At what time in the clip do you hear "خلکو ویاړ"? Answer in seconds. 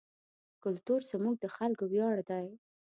1.55-2.17